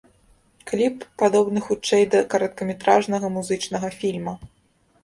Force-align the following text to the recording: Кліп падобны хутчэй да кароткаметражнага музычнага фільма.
Кліп 0.69 0.95
падобны 1.23 1.59
хутчэй 1.67 2.03
да 2.17 2.25
кароткаметражнага 2.35 3.27
музычнага 3.39 3.95
фільма. 4.03 4.33